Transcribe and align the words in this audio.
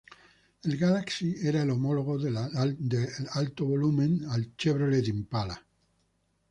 El 0.63 0.77
Galaxie 0.77 1.47
era 1.47 1.61
el 1.61 1.69
homólogo 1.69 2.17
de 2.17 2.35
alto 3.33 3.65
volumen 3.67 4.25
al 4.31 4.55
Chevrolet 4.57 5.07
Impala. 5.09 5.63